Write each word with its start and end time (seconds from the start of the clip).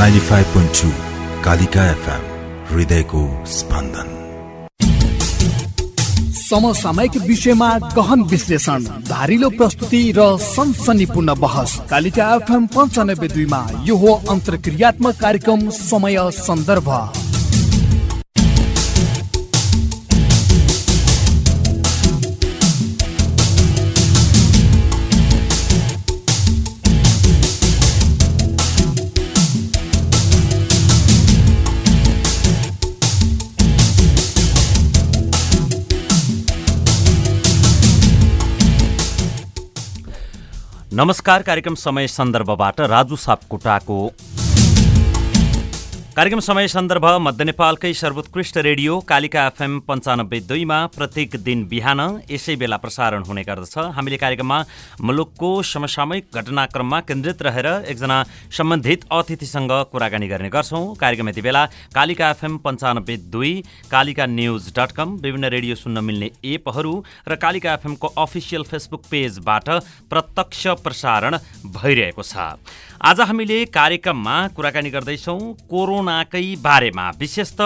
Ninety 0.00 0.20
five 0.20 0.46
point 0.46 0.80
two 0.82 0.90
Kalika 1.44 1.82
FM 1.90 2.22
हृदयको 2.68 3.22
स्पन्दन 3.46 4.08
समसामयिक 6.34 7.16
विषयमा 7.26 7.68
गहन 7.96 8.22
विश्लेषण 8.30 8.84
धारिलो 9.08 9.50
प्रस्तुति 9.50 10.02
र 10.16 10.26
सनसनीपूर्ण 10.38 11.34
बहस। 11.40 11.78
कालिका 11.90 12.34
एफएम 12.34 12.66
पञ्चानब्बे 12.76 13.28
दुईमा 13.28 13.60
यो 13.84 13.96
हो 13.96 14.14
अन्तर्क्रियात्मक 14.30 15.20
कार्यक्रम 15.20 15.68
समय 15.80 16.18
सन्दर्भ। 16.38 16.88
नमस्कार 41.00 41.42
कार्यक्रम 41.42 41.74
समय 41.80 42.06
सन्दर्भबाट 42.08 42.80
राजु 42.92 43.16
सापकोटाको 43.16 43.94
कार्यक्रम 46.20 46.40
समय 46.40 46.66
सन्दर्भ 46.68 47.04
मध्य 47.22 47.44
नेपालकै 47.44 47.92
सर्वोत्कृष्ट 47.94 48.56
रेडियो 48.58 48.98
कालिका 49.08 49.44
एफएम 49.46 49.78
पन्चानब्बे 49.80 50.40
दुईमा 50.48 50.78
प्रत्येक 50.96 51.36
दिन 51.44 51.62
बिहान 51.68 52.00
यसै 52.30 52.56
बेला 52.60 52.76
प्रसारण 52.76 53.22
हुने 53.24 53.42
गर्दछ। 53.42 53.76
हामीले 53.96 54.16
कार्यक्रममा 54.20 54.58
मुलुकको 55.00 55.50
समसामयिक 55.64 56.36
घटनाक्रममा 56.36 57.00
केन्द्रित 57.08 57.42
रहेर 57.42 57.68
एकजना 57.88 58.18
सम्बन्धित 58.52 59.06
अतिथिसँग 59.10 59.72
कुराकानी 59.92 60.28
गर्ने 60.28 60.50
गर्छौँ। 60.50 60.82
कार्यक्रम 61.00 61.28
यति 61.28 61.40
बेला 61.40 61.64
कालिका 61.96 62.30
एफएम 62.30 62.58
पन्चानब्बे 62.68 63.16
दुई 63.32 63.54
कालिका 63.90 64.26
न्युज 64.28 64.68
डट 64.76 64.92
कम 64.92 65.16
विभिन्न 65.24 65.52
रेडियो 65.56 65.74
सुन्न 65.76 66.04
मिल्ने 66.04 66.30
एपहरू 66.52 66.94
र 67.28 67.36
कालिका 67.38 67.74
एफएमको 67.80 68.12
अफिसियल 68.18 68.68
फेसबुक 68.68 69.08
पेजबाट 69.10 69.68
प्रत्यक्ष 70.12 70.66
प्रसारण 70.84 71.38
भइरहेको 71.80 72.22
छ। 72.24 72.52
आज 73.00 73.20
हामीले 73.22 73.64
कार्यक्रममा 73.72 74.36
कुराकानी 74.56 74.90
गर्दैछौँ। 74.90 75.38
कोरोनाकै 76.10 76.46
बारेमा 76.62 77.06
विशेष 77.18 77.50
त 77.54 77.60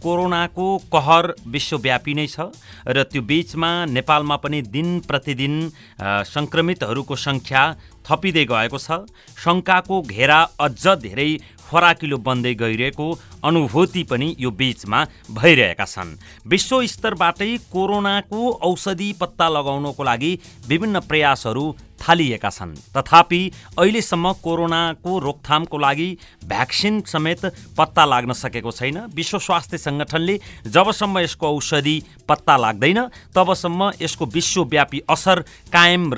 कोरोनाको 0.00 0.66
कहर 0.88 1.24
विश्वव्यापी 1.54 2.14
नै 2.16 2.26
छ 2.26 2.48
र 2.88 3.04
त्यो 3.04 3.22
बिचमा 3.28 3.70
नेपालमा 3.92 4.36
पनि 4.40 4.60
दिन 4.74 4.88
प्रतिदिन 5.08 5.54
सङ्क्रमितहरूको 6.00 7.14
सङ्ख्या 7.16 7.62
थपिँदै 8.08 8.44
गएको 8.48 8.78
छ। 8.80 9.04
शङ्काको 9.36 9.96
घेरा 10.02 10.40
अझ 10.60 10.84
धेरै 11.04 11.30
फराकिलो 11.64 12.16
बन्दै 12.24 12.54
गइरहेको 12.54 13.06
अनुभूति 13.48 14.02
पनि 14.10 14.28
यो 14.38 14.50
बिचमा 14.52 15.00
भइरहेका 15.36 15.84
छन्। 15.84 16.16
विश्व 16.48 16.80
स्तरबाटै 16.86 17.52
कोरोनाको 17.72 18.40
औषधि 18.68 19.08
पत्ता 19.20 19.48
लगाउनको 19.56 20.02
लागि 20.04 20.32
विभिन्न 20.68 21.00
प्रयासहरू 21.08 21.64
थालिएका 22.04 22.50
छन्। 22.50 22.74
तथापि 22.96 23.40
अहिलेसम्म 23.78 24.32
कोरोनाको 24.44 25.18
रोकथामको 25.18 25.78
लागि 25.78 26.08
भ्याक्सिन 26.44 27.00
समेत 27.02 27.44
पत्ता 27.78 28.04
लाग्न 28.04 28.32
सकेको 28.34 28.70
छैन। 28.70 28.98
विश्व 29.14 29.38
स्वास्थ्य 29.38 29.78
सङ्गठनले 29.78 30.38
जबसम्म 30.68 31.18
यसको 31.18 31.46
औषधि 31.48 31.96
पत्ता 32.28 32.56
लाग्दैन 32.56 33.00
तबसम्म 33.34 33.90
यसको 34.02 34.24
विश्वव्यापी 34.26 35.00
असर 35.10 35.40
कायम 35.72 36.12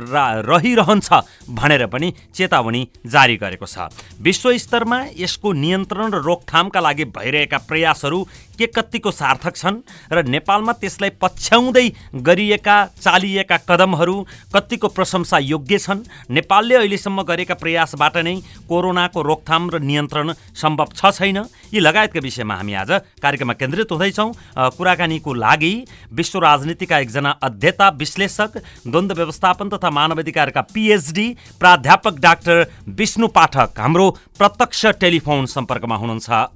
रहिरहन्छ 0.51 1.09
भनेर 1.51 1.87
पनि 1.87 2.13
चेतावनी 2.35 2.83
जारी 3.07 3.37
गरेको 3.37 3.67
छ। 3.67 3.89
विश्व 4.21 4.57
स्तरमा 4.59 4.99
यसको 5.17 5.53
नियन्त्रण 5.55 6.11
र 6.11 6.23
रोकथामका 6.23 6.81
लागि 6.81 7.05
भइरहेका 7.15 7.59
प्रयासहरू 7.69 8.19
के 8.59 8.67
कतिको 8.69 9.11
सार्थक 9.13 9.57
छन् 9.57 9.81
र 10.13 10.23
नेपालमा 10.27 10.73
त्यसलाई 10.75 11.11
पछ्याउँदै 11.21 11.87
गरिएका 12.21 12.77
चालिएका 12.97 13.57
कदमहरू 13.69 14.17
कतिको 14.55 14.89
प्रशंसा 14.89 15.39
योग्य 15.39 15.79
छन्। 15.79 16.05
नेपालले 16.31 16.75
अहिलेसम्म 16.77 17.23
गरेका 17.23 17.55
प्रयासबाट 17.55 18.17
नै 18.19 18.35
कोरोनाको 18.69 19.23
रोकथाम 19.23 19.71
र 19.71 19.79
नियन्त्रण 19.81 20.33
सम्भव 20.55 20.89
छ 20.97 21.13
छैन। 21.13 21.39
यी 21.73 21.81
लगायतका 21.81 22.21
विषयमा 22.21 22.55
हामी 22.57 22.75
आज 22.75 22.91
कार्यक्रममा 23.23 23.55
केन्द्रित 23.55 23.93
हुँदैछौँ। 23.93 24.31
कुराकानीको 24.77 25.35
लागि 25.35 25.75
विश्व 26.13 26.39
राजनीतिका 26.41 26.99
एकजना 26.99 27.31
अध्येता 27.43 27.89
विश्लेषक 27.99 28.59
द्वन्द्व 28.87 29.15
व्यवस्थापन 29.15 29.69
तथा 29.69 29.91
मानवाधिकारका 29.91 30.61
पिएचडी 30.75 31.27
प्राध्यापक 31.61 32.15
डाक्टर 32.21 32.65
विष्णु 32.89 33.29
पाठक 33.29 33.81
हाम्रो 33.81 34.11
प्रत्यक्ष 34.39 34.87
टेलिफोन 35.01 35.47
सम्पर्कमा 35.47 35.97
हुनुहुन्छ। 35.97 36.56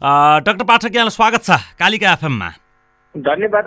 डाक्टर 0.00 0.64
पाठक 0.64 0.94
यहाँलाई 0.94 1.10
स्वागत 1.10 1.42
छ 1.42 1.50
कालिका 1.78 2.12
एफएममा। 2.12 2.48
धन्यवाद 3.16 3.64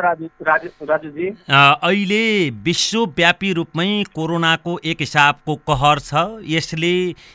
अहिले 1.84 2.26
विश्वव्यापी 2.64 3.52
रूपमै 3.54 4.04
कोरोनाको 4.16 4.78
एक 4.86 4.98
हिसाबको 5.00 5.56
कहर 5.68 6.00
छ। 6.00 6.14
यसले 6.46 6.94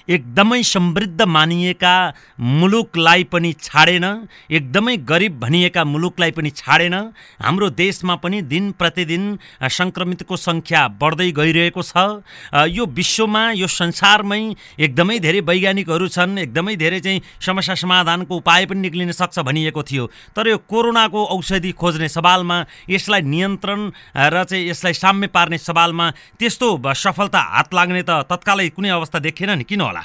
एकदमै 0.09 0.63
समृद्ध 0.63 1.23
मानिएका 1.29 1.95
मुलुकलाई 2.41 3.25
पनि 3.33 3.53
छाडेन 3.61 4.07
एकदमै 4.51 4.97
गरिब 5.11 5.39
भनिएका 5.41 5.85
मुलुकलाई 5.85 6.31
पनि 6.31 6.51
छाडेन। 6.53 6.95
हाम्रो 7.43 7.71
देशमा 7.75 8.15
पनि 8.23 8.41
दिन 8.45 8.71
प्रतिदिन 8.79 9.25
सङ्क्रमितको 9.61 10.37
सङ्ख्या 10.39 10.87
बढ्दै 11.03 11.31
गइरहेको 11.33 11.83
छ। 11.83 12.23
यो 12.71 12.87
विश्वमा 12.87 13.45
यो 13.53 13.67
संसारमै 13.67 14.41
एकदमै 14.79 15.19
धेरै 15.19 15.41
वैज्ञानिकहरू 15.43 16.09
छन् 16.09 16.39
एकदमै 16.39 16.77
धेरै 16.77 17.01
चाहिँ 17.01 17.21
समस्या 17.43 17.75
समाधानको 17.75 18.33
उपाय 18.37 18.67
पनि 18.67 18.81
निक्लिन 18.81 19.13
सक्छ 19.13 19.39
भनिएको 19.43 19.83
थियो। 19.83 20.05
तर 20.33 20.49
यो 20.49 20.59
कोरोनाको 20.71 21.21
औषधि 21.37 21.73
खोज्ने 21.97 22.09
सवालमा 22.09 22.59
यसलाई 22.91 23.23
नियन्त्रण 23.25 23.81
र 24.29 24.45
चाहिँ 24.45 24.69
यसलाई 24.69 24.93
साम्य 24.95 25.27
पार्ने 25.33 25.59
सवालमा 25.59 26.11
त्यस्तो 26.37 26.69
सफलता 26.85 27.41
हात 27.57 27.75
लाग्ने 27.75 28.03
त 28.05 28.29
तत्कालै 28.29 28.69
कुनै 28.77 28.91
अवस्था 28.93 29.19
देखिएन 29.25 29.51
नि 29.59 29.65
किन 29.65 29.81
होला? 29.81 30.03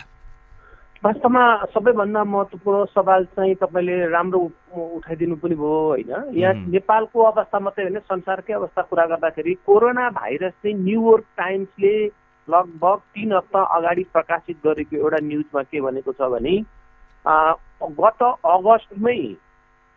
वास्तवमा 1.03 1.43
सबैभन्दा 1.73 2.23
महत्त्वपूर्ण 2.23 2.85
सवाल 2.95 3.23
चाहिँ 3.35 3.55
तपाईँले 3.57 3.95
राम्रो 4.15 4.39
उठाइदिनु 4.71 5.35
पनि 5.35 5.55
भयो 5.59 5.79
होइन? 5.91 6.11
यहाँ 6.31 6.53
नेपालको 6.71 7.23
अवस्था 7.31 7.59
मात्रै 7.59 7.83
होइन 7.85 7.99
संसारकै 8.07 8.53
अवस्था 8.53 8.81
कुरा 8.87 9.05
गर्दाखेरि 9.11 9.53
कोरोना 9.67 10.09
भाइरस 10.15 10.53
चाहिँ 10.63 10.77
न्युयोर्क 10.77 11.25
टाइम्सले 11.37 11.95
लगभग 12.47 12.99
तिन 13.13 13.33
हप्ता 13.33 13.61
अगाडि 13.77 14.03
प्रकाशित 14.13 14.57
गरेको 14.65 14.95
एउटा 14.95 15.19
न्युजमा 15.25 15.61
के 15.67 15.81
भनेको 15.81 16.11
छ 16.13 16.29
भने 16.31 16.55
गत 17.99 18.21
अगस्तमै 18.21 19.21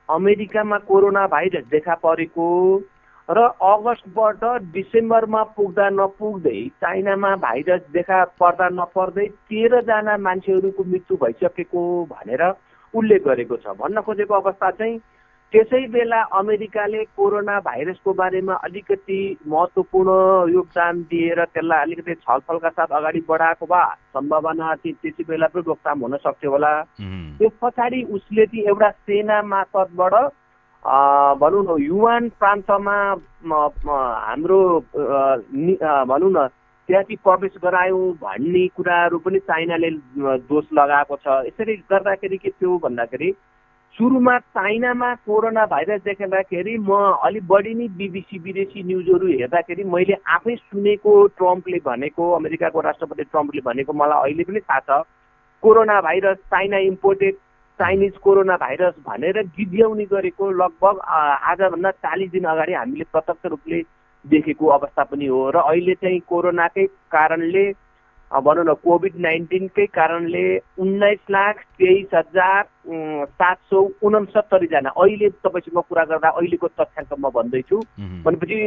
अमेरिकामा 0.08 0.78
कोरोना 0.78 1.26
भाइरस 1.26 1.64
देखा 1.70 1.94
परेको 1.96 2.46
र 3.28 3.40
अगस्तबाट 3.64 4.42
डिसेम्बरमा 4.72 5.42
पुग्दा 5.56 5.88
नपुग्दै 5.90 6.58
चाइनामा 6.80 7.30
भाइरस 7.40 7.82
देखा 7.92 8.24
पर्दा 8.40 8.68
नपर्दै 8.68 9.26
तेह्रजना 9.48 10.16
मान्छेहरूको 10.20 10.84
मृत्यु 10.84 11.16
भइसकेको 11.16 11.82
भनेर 12.04 12.42
उल्लेख 12.94 13.24
गरेको 13.24 13.56
छ। 13.56 13.76
भन्न 13.80 14.00
खोजेको 14.00 14.34
अवस्था 14.34 14.70
चाहिँ 14.70 15.00
त्यसै 15.54 15.80
बेला 15.86 16.20
अमेरिकाले 16.34 17.02
कोरोना 17.14 17.58
भाइरसको 17.62 18.12
बारेमा 18.20 18.54
अलिकति 18.66 19.18
महत्त्वपूर्ण 19.46 20.10
योगदान 20.50 21.02
दिएर 21.10 21.40
त्यसलाई 21.46 21.80
अलिकति 21.86 22.14
छलफलका 22.16 22.70
साथ 22.70 22.90
अगाडि 22.98 23.20
बढाएको 23.28 23.66
भए 23.72 23.94
सम्भावना 24.14 24.74
त्यसै 24.82 25.24
बेला 25.28 25.46
पनि 25.54 25.62
रोकथाम 25.68 26.00
हुन 26.02 26.16
सक्थ्यो 26.26 26.50
होला। 26.50 26.72
त्यस 27.38 27.54
पछाडि 27.62 28.02
उसले 28.18 28.46
चाहिँ 28.46 28.66
एउटा 28.66 28.90
सेना 28.90 29.36
मार्फतबाट 29.52 30.14
भनौँ 31.38 31.62
न 31.64 31.78
युवान 31.84 32.28
प्रान्तमा 32.42 32.98
हाम्रो 33.46 34.60
भनौँ 36.10 36.32
न 36.34 36.46
त्यहाँ 36.88 37.02
चाहिँ 37.06 37.22
प्रवेश 37.24 37.54
गरायौँ 37.62 38.12
भन्ने 38.20 38.66
कुराहरू 38.74 39.18
पनि 39.22 39.38
चाइनाले 39.46 39.90
दोष 40.50 40.64
लगाएको 40.74 41.16
छ। 41.16 41.42
यसरी 41.46 41.74
गर्दाखेरि 41.90 42.36
के 42.42 42.50
थियो 42.50 42.78
भन्दाखेरि 42.82 43.34
सुरुमा 43.94 44.38
चाइनामा 44.50 45.14
कोरोना 45.22 45.64
भाइरस 45.66 46.00
देखाउँदाखेरि 46.02 46.76
म 46.82 46.94
अलिक 47.24 47.46
बढी 47.46 47.74
नै 47.74 47.86
बिबिसी 47.94 48.38
विदेशी 48.42 48.82
न्युजहरू 48.82 49.26
हेर्दाखेरि 49.38 49.84
मैले 49.86 50.16
आफै 50.34 50.54
सुनेको 50.56 51.12
ट्रम्पले 51.38 51.78
भनेको 51.84 52.30
अमेरिकाको 52.34 52.80
राष्ट्रपति 52.80 53.24
ट्रम्पले 53.24 53.60
भनेको 53.62 53.92
मलाई 53.94 54.22
अहिले 54.24 54.44
पनि 54.44 54.60
थाहा 54.60 54.80
छ। 54.80 55.06
Corona 55.62 56.00
virus 56.00 56.38
China 56.50 56.78
imported 56.90 57.34
Chinese 57.78 58.16
corona 58.18 58.56
virus 58.56 58.94
भनेर 59.06 59.42
गिद्याउने 59.54 60.04
गरेको 60.10 60.50
लगभग 60.50 60.98
आजभन्दा 61.54 61.90
चालिस 62.02 62.30
दिन 62.30 62.44
अगाडि 62.50 62.74
हामीले 62.74 63.04
प्रत्यक्ष 63.14 63.46
रूपले 63.46 63.80
देखेको 64.24 64.66
अवस्था 64.74 65.02
पनि 65.06 65.26
हो। 65.26 65.40
र 65.54 65.56
अहिले 65.70 65.94
चाहिँ 66.02 66.20
कोरोनाकै 66.28 66.86
कारणले 67.14 67.64
भनौँ 68.40 68.64
न 68.64 68.72
कोभिड 68.84 69.14
नाइन्टिनकै 69.20 69.86
कारणले 69.94 70.46
उन्नाइस 70.78 71.18
लाख 71.30 71.60
तेइस 71.78 72.14
हजार 72.14 72.62
सात 73.38 73.58
सौ 73.70 73.82
उनसत्तरीजना 74.02 74.90
अहिले 74.90 75.28
तपाईँसँग 75.44 75.82
कुरा 75.88 76.04
गर्दा 76.04 76.28
अहिलेको 76.30 76.68
तथ्याङ्क 76.68 77.12
म 77.18 77.30
भन्दैछु। 77.30 77.80
भनेपछि 78.24 78.58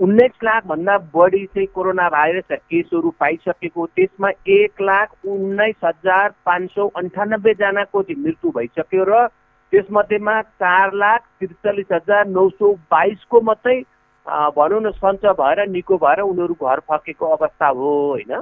उन्नाइस 0.00 0.44
लाखभन्दा 0.44 0.96
बढी 1.14 1.44
चाहिँ 1.46 1.66
कोरोना 1.74 2.08
भाइरस 2.08 2.50
केसहरू 2.52 3.10
पाइसकेको 3.20 3.86
त्यसमा 3.86 4.30
एक 4.48 4.80
लाख 4.82 5.14
उन्नाइस 5.26 5.76
हजार 5.84 6.34
पाँच 6.46 6.70
सौ 6.70 6.86
अन्ठानब्बेजनाको 6.96 8.02
चाहिँ 8.02 8.22
मृत्यु 8.22 8.50
भइसक्यो 8.50 9.04
र 9.04 9.26
त्यसमध्येमा 9.72 10.40
चार 10.42 10.94
लाख 10.94 11.20
त्रिचालिस 11.38 11.92
हजार 11.92 12.26
नौ 12.28 12.48
सौ 12.48 12.72
बाइसको 12.90 13.40
मात्रै 13.40 13.82
भनौँ 14.28 14.80
न 14.80 14.90
सञ्च 14.90 15.26
भएर 15.40 15.66
निको 15.68 15.96
भएर 15.96 16.20
उनीहरू 16.20 16.54
घर 16.54 16.80
फर्केको 16.88 17.26
अवस्था 17.26 17.68
हो 17.68 17.92
होइन? 18.08 18.32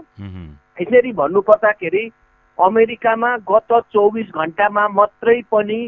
यसरी 0.80 1.12
भन्नुपर्दाखेरि 1.12 2.10
अमेरिकामा 2.58 3.36
गत 3.50 3.72
चौबिस 3.92 4.28
घन्टामा 4.34 4.88
मात्रै 4.88 5.40
पनि 5.50 5.80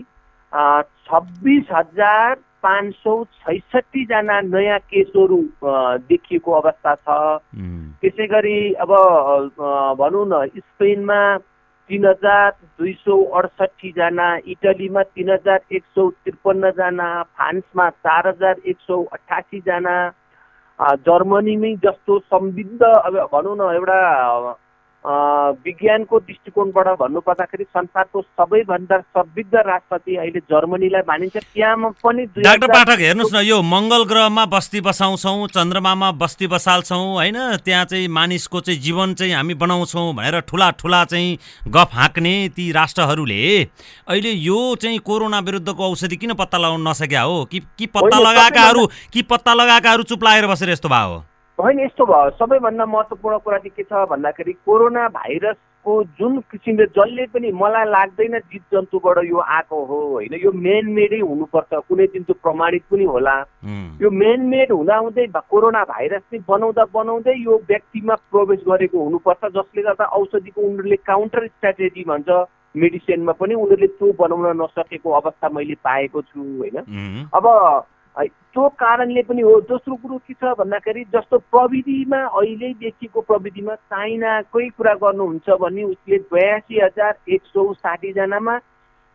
छब्बिस 0.53 1.67
हजार 1.73 2.35
पाँच 2.63 2.95
सौ 2.95 3.13
छैसठीजना 3.25 4.41
नयाँ 4.41 4.79
केसहरू 4.79 5.41
देखिएको 6.09 6.53
अवस्था 6.53 6.95
छ। 6.95 7.07
त्यसै 8.01 8.27
गरी 8.27 8.59
अब 8.75 8.93
भनौँ 9.99 10.27
न 10.29 10.47
स्पेनमा 10.59 11.21
तिन 11.91 12.05
हजार 12.07 12.51
दुई 12.79 12.93
सौ 12.95 13.15
अडसठीजना 13.35 14.27
इटलीमा 14.47 15.03
तिन 15.11 15.31
हजार 15.31 15.61
एक 15.73 15.85
सौ 15.95 16.09
त्रिपन्नजना 16.11 17.11
फ्रान्समा 17.23 17.89
चार 18.01 18.29
हजार 18.29 18.61
एक 18.65 18.77
सौ 18.81 19.03
अठासीजना 19.13 19.95
जर्मनीमै 21.03 21.75
जस्तो 21.85 22.19
समृद्ध 22.27 22.83
अब 22.83 23.17
भनौँ 23.33 23.57
न 23.57 23.75
एउटा 23.75 23.99
विज्ञानको 25.05 26.19
दृष्टिकोणबाट 26.21 26.89
भन्नुपर्दाखेरि 27.01 27.65
संसारको 27.65 28.21
सबैभन्दा 28.23 28.99
समृद्ध 28.99 29.55
राष्ट्र 29.57 29.97
चाहिँ 29.97 30.19
अहिले 30.19 30.41
जर्मनीलाई 30.51 31.03
मानिन्छ। 31.09 31.37
त्यहाँ 31.37 31.77
पनि 32.05 32.25
डाक्टर 32.37 32.69
पाठक 32.69 33.01
हेर्नुहोस् 33.01 33.35
न 33.35 33.41
यो 33.45 33.61
मङ्गल 33.65 34.05
ग्रहमा 34.05 34.45
बस्ती 34.47 34.81
बसाउँछौँ 34.81 35.47
चन्द्रमामा 35.49 36.11
बस्ती 36.21 36.47
बसाल्छौँ 36.47 37.01
होइन? 37.15 37.39
त्यहाँ 37.65 37.85
चाहिँ 37.85 38.09
मानिसको 38.09 38.61
चाहिँ 38.61 38.81
जीवन 38.81 39.15
चाहिँ 39.15 39.33
हामी 39.35 39.55
बनाउँछौँ 39.55 40.13
भनेर 40.15 40.41
ठुला 40.45 40.71
ठुला 40.77 41.05
चाहिँ 41.05 41.39
गफ 41.69 41.91
हाँक्ने 41.95 42.35
ती 42.57 42.71
राष्ट्रहरूले। 42.73 43.41
अहिले 44.09 44.31
यो 44.31 44.75
चाहिँ 44.77 44.99
कोरोना 45.01 45.39
विरुद्धको 45.41 45.91
औषधि 45.91 46.17
किन 46.17 46.35
पत्ता 46.35 46.59
लगाउन 46.59 46.89
नसक्या 46.89 47.23
हो? 47.23 47.45
कि 47.45 47.61
कि 47.79 47.87
पत्ता 47.87 48.19
लगाएकाहरू 48.21 48.87
कि 49.13 49.23
पत्ता 49.23 49.55
लगाएकाहरू 49.55 50.03
चुप 50.03 50.25
लागेर 50.25 50.47
बसेर 50.47 50.71
यस्तो 50.71 50.89
भयो? 50.89 51.25
होइन 51.61 51.81
यस्तो 51.81 52.05
भयो। 52.07 52.31
सबैभन्दा 52.39 52.85
महत्त्वपूर्ण 52.87 53.39
कुरा 53.39 53.59
चाहिँ 53.59 53.75
के 53.77 53.83
छ 53.83 54.09
भन्दाखेरि 54.11 54.53
कोरोना 54.67 55.09
भाइरसको 55.09 55.93
जुन 56.19 56.39
किसिमले 56.51 56.87
जसले 56.97 57.27
पनि 57.35 57.51
मलाई 57.53 57.85
लाग्दैन 57.91 58.39
जीव 58.41 58.63
जन्तुबाट 58.73 59.19
यो 59.25 59.39
आएको 59.39 59.85
हो 59.85 59.99
होइन 60.09 60.35
यो 60.45 60.53
मेन 60.53 60.91
मेडै 60.93 61.21
हुनुपर्छ। 61.21 61.73
कुनै 61.89 62.07
दिन 62.13 62.23
त्यो 62.23 62.35
प्रमाणित 62.43 62.83
पनि 62.91 63.05
होला। 63.05 63.35
यो 64.03 64.11
मेन 64.11 64.41
मेड 64.49 64.73
हुँदाहुँदै 64.73 65.27
कोरोना 65.51 65.83
भाइरस 65.85 66.23
चाहिँ 66.23 66.45
बनाउँदा 66.49 66.85
बनाउँदै 66.95 67.35
यो 67.39 67.57
व्यक्तिमा 67.69 68.15
प्रवेश 68.31 68.61
गरेको 68.69 69.05
हुनुपर्छ 69.05 69.53
जसले 69.57 69.83
गर्दा 69.83 70.05
औषधिको 70.17 70.61
उनीहरूले 70.61 70.97
काउन्टर 71.05 71.47
स्ट्राटेजी 71.47 72.05
भन्छ। 72.09 72.29
मेडिसिनमा 72.77 73.33
पनि 73.35 73.55
उनीहरूले 73.55 73.87
त्यो 73.99 74.13
बनाउन 74.19 74.61
नसकेको 74.63 75.11
अवस्था 75.11 75.49
मैले 75.51 75.75
पाएको 75.85 76.23
छु 76.23 76.41
होइन। 76.41 76.77
अब 77.35 77.47
त्यो 78.19 78.69
कारणले 78.69 79.23
पनि 79.23 79.43
हो 79.43 79.61
दोस्रो 79.69 79.95
कुरो 80.03 80.17
के 80.27 80.35
छ 80.35 80.55
भन्दाखेरि 80.59 81.05
जस्तो 81.15 81.39
प्रविधिमा 81.55 82.21
अहिले 82.41 82.73
देखिएको 82.83 83.21
प्रविधिमा 83.21 83.75
चाइनाकै 83.75 84.69
कुरा 84.75 84.95
गर्नुहुन्छ 85.03 85.51
भने 85.61 85.83
उसले 85.85 86.19
बयासी 86.33 86.81
हजार 86.81 87.15
एक 87.35 87.43
सौ 87.47 87.73
साठीजनामा 87.75 88.59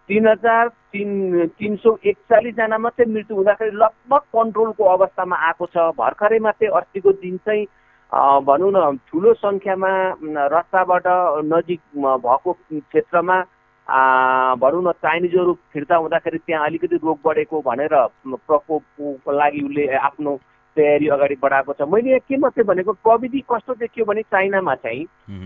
तिन 0.09 0.27
हजार 0.27 0.67
तिन 0.93 1.47
तिन 1.59 1.75
सौ 1.83 1.97
एकचालिसजना 2.05 2.77
मात्रै 2.77 3.05
मृत्यु 3.11 3.35
हुँदाखेरि 3.35 3.75
लगभग 3.75 4.23
कन्ट्रोलको 4.35 4.83
अवस्थामा 4.95 5.35
आएको 5.47 5.65
छ। 5.65 5.91
भर्खरै 5.99 6.39
मात्रै 6.39 6.67
अस्तिको 6.79 7.11
दिन 7.19 7.37
चाहिँ 7.45 7.65
भनौँ 8.47 8.71
न 8.71 8.97
ठुलो 9.09 9.33
सङ्ख्यामा 9.33 9.91
रस्ताबाट 10.55 11.07
नजिक 11.51 11.81
भएको 11.97 12.53
क्षेत्रमा 12.71 13.37
भनौँ 13.87 14.83
न 14.83 14.91
चाइनिजहरू 14.97 15.53
फिर्ता 15.73 15.95
हुँदाखेरि 15.95 16.37
त्यहाँ 16.37 16.65
अलिकति 16.65 16.95
रोग 17.03 17.19
बढेको 17.25 17.61
भनेर 17.61 17.95
प्रकोपको 18.25 19.31
लागि 19.31 19.61
उसले 19.61 19.87
आफ्नो 19.95 20.35
तयारी 20.77 21.07
अगाडि 21.07 21.35
बढाएको 21.41 21.73
छ। 21.73 21.81
मैले 21.87 22.09
यहाँ 22.09 22.19
के 22.27 22.37
मात्रै 22.37 22.63
भनेको 22.63 22.93
प्रविधि 22.99 23.43
कस्तो 23.51 23.73
देखियो 23.75 24.05
भने 24.05 24.21
चाइनामा 24.23 24.75
चाहिँ 24.75 25.05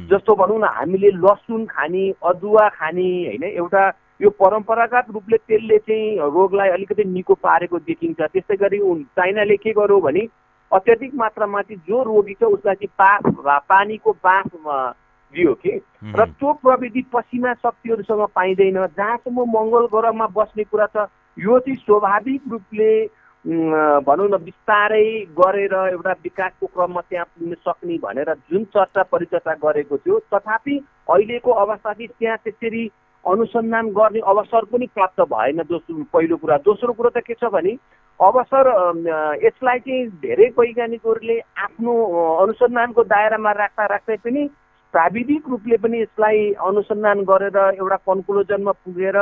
जस्तो 0.09 0.35
भनौँ 0.35 0.59
न 0.59 0.71
हामीले 0.75 1.09
लसुन 1.19 1.65
खाने 1.67 2.03
अदुवा 2.23 2.67
खाने 2.69 3.09
होइन 3.27 3.43
एउटा 3.43 3.83
यो 4.21 4.29
परम्परागत 4.39 5.11
रूपले 5.13 5.37
त्यसले 5.37 5.77
चाहिँ 5.77 6.17
रोगलाई 6.17 6.69
अलिकति 6.69 7.03
निको 7.05 7.33
पारेको 7.35 7.79
देखिन्छ। 7.79 8.21
त्यस्तै 8.21 8.55
गरी 8.55 8.79
चाइनाले 9.15 9.57
के 9.57 9.71
गर्यो 9.73 9.99
भने 9.99 10.27
अत्याधिक 10.71 11.13
मात्रामा 11.15 11.61
चाहिँ 11.61 11.81
जो 11.87 12.03
रोगी 12.03 12.33
छ 12.33 12.43
उसलाई 12.55 12.75
चाहिँ 12.75 12.95
बाफ 12.97 13.63
पानीको 13.69 14.11
बाफ 14.23 14.47
दियो 15.33 15.53
कि? 15.53 15.73
र 16.15 16.25
त्यो 16.25 16.53
प्रविधि 16.63 17.01
पसिना 17.13 17.53
शक्तिहरूसँग 17.53 18.25
पाइँदैन। 18.35 18.77
जहाँसम्म 18.97 19.45
मङ्गल 19.55 19.85
ग्रहमा 19.93 20.27
बस्ने 20.35 20.63
कुरा 20.63 20.87
छ 20.95 21.07
यो 21.37 21.59
चाहिँ 21.59 21.77
स्वाभाविक 21.85 22.41
रूपले 22.51 22.91
भनौँ 24.03 24.27
न 24.27 24.37
बिस्तारै 24.43 25.05
गरेर 25.31 25.73
एउटा 25.73 26.11
विकासको 26.23 26.65
क्रममा 26.67 27.01
त्यहाँ 27.01 27.25
पुग्न 27.25 27.53
सक्ने 27.63 27.97
भनेर 28.03 28.33
जुन 28.51 28.63
चर्चा 28.75 29.03
परिचर्चा 29.07 29.53
गरेको 29.63 29.97
थियो 29.97 30.19
तथापि 30.33 30.75
अहिलेको 31.07 31.51
अवस्था 31.63 31.93
चाहिँ 31.93 32.07
त्यहाँ 32.19 32.37
त्यसरी 32.43 32.83
अनुसन्धान 33.25 33.87
गर्ने 33.95 34.19
अवसर 34.27 34.65
पनि 34.71 34.85
प्राप्त 34.95 35.21
भएन। 35.31 35.61
दोस्रो 35.69 36.03
पहिलो 36.13 36.35
कुरा। 36.37 36.57
दोस्रो 36.67 36.93
कुरो 36.93 37.09
त 37.15 37.23
के 37.23 37.33
छ 37.35 37.51
भने 37.53 37.77
अवसर 38.19 38.67
यसलाई 39.43 39.79
चाहिँ 39.79 40.07
धेरै 40.19 40.47
वैज्ञानिकहरूले 40.59 41.39
आफ्नो 41.63 41.93
अनुसन्धानको 42.43 43.03
दायरामा 43.07 43.51
राख्दा 43.51 43.85
राख्दै 43.85 44.17
पनि 44.23 44.43
प्राविधिक 44.93 45.49
रूपले 45.49 45.77
पनि 45.77 46.01
यसलाई 46.01 46.51
अनुसन्धान 46.67 47.19
गरेर 47.23 47.57
एउटा 47.57 47.97
कन्क्लुजनमा 48.09 48.71
पुगेर 48.85 49.17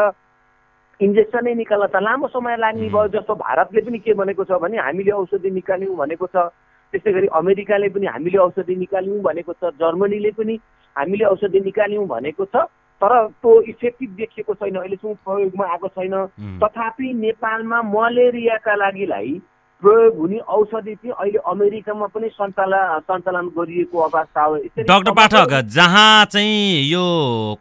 इन्जेक्सनै 1.00 1.54
निकाल्न 1.54 1.86
त 1.88 2.02
लामो 2.02 2.28
समय 2.28 2.56
लाग्ने 2.58 2.88
भयो 2.90 3.08
जस्तो 3.16 3.36
भारतले 3.36 3.82
पनि 3.82 4.00
के 4.00 4.14
भनेको 4.14 4.44
छ 4.44 4.60
भने 4.64 4.78
हामीले 4.80 5.12
औषधि 5.12 5.50
निकाल्यौँ 5.52 5.98
भनेको 5.98 6.28
छ। 6.28 6.50
त्यस्तै 6.94 7.12
गरी 7.14 7.28
अमेरिकाले 7.36 7.90
पनि 7.90 8.06
हामीले 8.08 8.38
औषधि 8.40 8.76
निकाल्यौँ 8.76 9.22
भनेको 9.22 9.54
छ। 9.54 9.76
जर्मनीले 9.76 10.32
पनि 10.40 10.56
हामीले 10.96 11.26
औषधि 11.26 11.60
निकाल्यौँ 11.68 12.08
भनेको 12.08 12.46
छ। 12.46 12.64
तर 13.02 13.14
त्यो 13.44 13.62
इफेक्टिभ 13.76 14.10
देखिएको 14.16 14.54
छैन। 14.56 14.76
अहिलेसम्म 14.76 15.14
प्रयोगमा 15.22 15.66
आएको 15.68 15.88
छैन। 16.00 16.16
तथापि 16.64 17.14
नेपालमा 17.14 17.82
मलेरियाका 17.92 18.76
लागिलाई 18.76 19.34
प्रयोग 19.82 20.18
हुने 20.18 20.38
औषधि 20.38 20.94
चाहिँ 20.96 21.14
अहिले 21.14 21.40
अमेरिकामा 21.48 22.06
पनि 22.08 22.28
सञ्चालन 22.30 23.00
सञ्चालन 23.00 23.48
गरिएको 23.58 23.98
अवस्था 24.00 24.44
हो। 24.44 24.56
डाक्टर 24.80 25.12
पाठक 25.12 25.52
जहाँ 25.74 26.26
चाहिँ 26.26 26.90
यो 26.90 27.04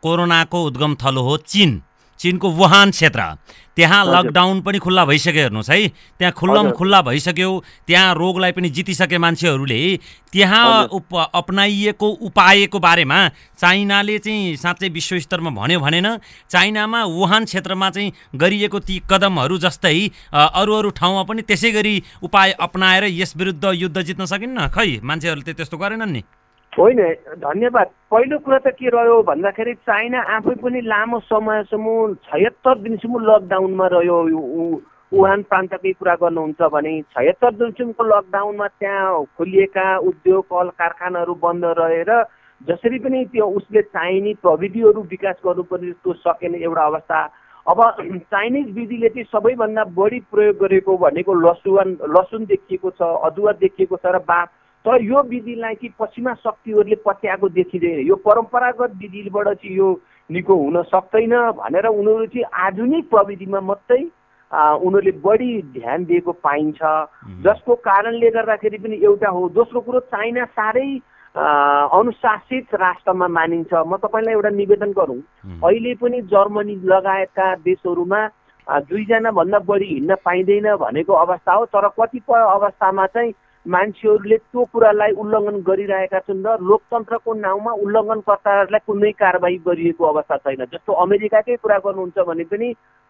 कोरोनाको 0.03 0.63
उद्गम 0.65 0.95
थलो 0.95 1.23
हो 1.23 1.37
चिन। 1.37 1.83
चिनको 2.19 2.51
वुहान 2.51 2.91
क्षेत्र। 2.91 3.23
त्यहाँ 3.77 4.05
लकडाउन 4.07 4.61
पनि 4.65 4.79
खुल्ला 4.79 5.05
भइसक्यो 5.05 5.43
हेर्नुहोस् 5.43 5.71
है। 5.71 5.89
त्यहाँ 6.19 6.33
खुल्लम 6.33 6.71
खुल्ला 6.73 7.01
भइसक्यो। 7.03 7.51
त्यहाँ 7.87 8.15
रोगलाई 8.15 8.53
पनि 8.53 8.69
जितिसके 8.73 9.19
मान्छेहरूले। 9.19 9.81
त्यहाँ 10.33 10.89
उप 10.97 11.15
अप्नाइएको 11.35 12.09
उपायको 12.25 12.79
बारेमा 12.79 13.19
चाइनाले 13.61 14.19
चाहिँ 14.19 14.57
साँच्चै 14.57 14.89
विश्वस्तरमा 14.89 15.51
भन्यो 15.51 15.81
भनेन। 15.81 16.09
चाइनामा 16.49 17.05
वुहान 17.05 17.45
क्षेत्रमा 17.45 17.91
चाहिँ 17.91 18.13
गरिएको 18.35 18.79
ती 18.81 19.01
कदमहरू 19.05 19.59
जस्तै 19.59 20.01
अरू 20.33 20.73
अरू 20.73 20.91
ठाउँमा 20.97 21.23
पनि 21.29 21.43
त्यसै 21.45 21.71
गरी 21.77 21.95
उपाय 22.25 22.57
अप्नाएर 22.57 23.05
यस 23.13 23.37
विरुद्ध 23.37 23.65
युद्ध 23.77 24.01
जित्न 24.01 24.25
सकिन्न। 24.25 24.69
खै 24.73 25.01
मान्छेहरूले 25.05 25.53
त्यस्तो 25.53 25.77
गरेनन् 25.77 26.13
नि। 26.13 26.23
होइन 26.79 26.99
धन्यवाद। 27.41 27.89
पहिलो 28.11 28.39
कुरा 28.39 28.59
त 28.59 28.69
के 28.77 28.89
रह्यो 28.89 29.23
भन्दाखेरि 29.23 29.75
चाइना 29.83 30.21
आफै 30.37 30.55
पनि 30.61 30.81
लामो 30.83 31.19
समयसम्म 31.25 32.15
छयत्तर 32.25 32.79
दिनसम्म 32.79 33.21
लकडाउनमा 33.25 33.87
रह्यो। 33.93 34.19
वुहान 35.13 35.43
प्रान्तकै 35.49 35.93
कुरा 35.93 36.15
गर्नुहुन्छ 36.21 36.61
भने 36.69 36.93
छयत्तर 37.17 37.53
दिनसम्मको 37.55 38.05
लकडाउनमा 38.05 38.67
त्यहाँ 38.77 39.25
खोलिएका 39.37 39.87
उद्योग 40.05 40.45
कल 40.47 40.69
कारखानाहरू 40.77 41.35
बन्द 41.41 41.65
रहेर 41.79 42.13
जसरी 42.61 42.99
पनि 42.99 43.25
त्यो 43.33 43.47
उसले 43.57 43.83
चाहिने 43.89 44.35
प्रविधिहरू 44.43 45.01
विकास 45.11 45.37
गर्नुपर्ने 45.47 45.91
त्यो 45.93 46.13
सकेन 46.21 46.55
एउटा 46.57 46.85
अवस्था। 46.85 47.21
अब 47.67 47.81
चाइनिज 48.29 48.67
विधिले 48.75 49.09
चाहिँ 49.09 49.25
सबैभन्दा 49.33 49.85
बढी 49.97 50.21
प्रयोग 50.31 50.57
गरेको 50.59 50.97
भनेको 50.99 51.35
लसुन 51.41 51.97
लसुन 52.17 52.45
देखिएको 52.45 52.91
छ 52.91 53.03
अदुवा 53.27 53.53
देखिएको 53.65 53.97
छ 53.97 54.15
र 54.15 54.19
बा 54.29 54.39
तर 54.87 55.03
यो 55.03 55.23
विधिलाई 55.29 55.75
चाहिँ 55.75 55.95
पश्चिमा 55.99 56.33
शक्तिहरूले 56.35 56.97
पत्याएको 57.07 57.49
देखिँदैन। 57.49 58.07
यो 58.07 58.17
परम्परागत 58.23 58.93
विधिबाट 59.03 59.49
चाहिँ 59.49 59.77
यो 59.77 59.89
निको 60.31 60.55
हुन 60.55 60.83
सक्दैन 60.87 61.35
भनेर 61.59 61.87
उनीहरू 61.87 62.27
चाहिँ 62.27 62.45
आधुनिक 62.67 63.11
प्रविधिमा 63.11 63.61
मात्रै 63.61 64.03
उनीहरूले 64.53 65.13
बढी 65.27 65.51
ध्यान 65.75 66.05
दिएको 66.05 66.33
पाइन्छ। 66.39 66.79
जसको 67.43 67.75
कारणले 67.83 68.31
गर्दाखेरि 68.31 68.79
पनि 68.79 68.97
एउटा 69.03 69.29
हो। 69.29 69.49
दोस्रो 69.59 69.81
कुरो 69.81 70.01
चाइना 70.07 70.45
साह्रै 70.55 70.89
अनुशासित 71.37 72.75
राष्ट्रमा 72.75 73.27
मानिन्छ। 73.29 73.73
म 73.75 73.97
तपाईँलाई 73.99 74.35
एउटा 74.35 74.51
निवेदन 74.51 74.93
गरौँ। 74.99 75.21
अहिले 75.67 75.95
पनि 75.99 76.21
जर्मनी 76.31 76.75
लगायतका 76.87 77.55
देशहरूमा 77.67 78.21
दुईजना 78.87 79.31
भन्दा 79.31 79.59
बढी 79.67 79.87
हिँड्न 79.87 80.15
पाइँदैन 80.25 80.75
भनेको 80.79 81.13
अवस्था 81.13 81.53
हो। 81.53 81.65
तर 81.67 81.89
कतिपय 81.99 82.41
अवस्थामा 82.55 83.07
चाहिँ 83.07 83.33
मान्छेहरूले 83.67 84.37
त्यो 84.39 84.65
कुरालाई 84.73 85.13
उल्लङ्घन 85.23 85.57
गरिरहेका 85.69 86.19
छन् 86.27 86.45
र 86.47 86.57
लोकतन्त्रको 86.71 87.33
नाउँमा 87.35 87.73
उल्लङ्घनकर्ताहरूलाई 87.85 88.83
कुनै 88.87 89.13
कारवाही 89.23 89.57
गरिएको 89.67 90.05
अवस्था 90.07 90.37
छैन। 90.45 90.65
जस्तो 90.73 90.93
अमेरिकाकै 91.05 91.57
कुरा 91.59 91.79
गर्नुहुन्छ 91.87 92.19
भने 92.29 92.45
पनि 92.47 92.69